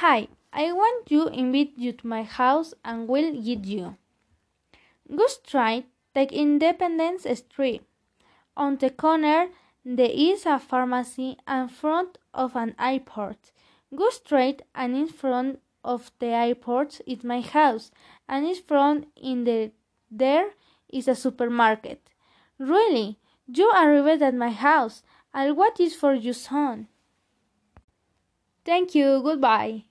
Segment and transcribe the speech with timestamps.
[0.00, 3.98] Hi, I want to invite you to my house and will get you.
[5.14, 7.82] Go straight, take Independence Street.
[8.56, 9.48] On the corner,
[9.84, 13.52] there is a pharmacy in front of an airport.
[13.94, 17.90] Go straight, and in front of the airport is my house,
[18.26, 19.70] and in front in the
[20.10, 20.52] there
[20.88, 22.08] is a supermarket.
[22.58, 25.02] Really, you arrived at my house.
[25.34, 26.88] I'll what is for you soon.
[28.64, 29.20] Thank you.
[29.22, 29.84] Goodbye.